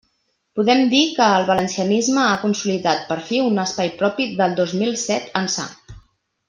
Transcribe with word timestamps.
Podem 0.59 0.79
dir 0.93 1.01
que 1.17 1.27
el 1.41 1.45
valencianisme 1.49 2.23
ha 2.23 2.41
consolidat 2.45 3.05
per 3.13 3.19
fi 3.29 3.45
un 3.51 3.65
espai 3.67 3.95
propi 4.03 4.31
del 4.41 4.61
dos 4.63 4.75
mil 4.83 4.99
set 5.07 5.33
ençà. 5.45 5.73